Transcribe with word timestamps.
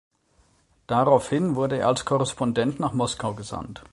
Daraufhin 0.87 1.53
wurde 1.55 1.77
er 1.77 1.87
als 1.87 2.05
Korrespondent 2.05 2.79
nach 2.79 2.91
Moskau 2.93 3.35
gesandt. 3.35 3.83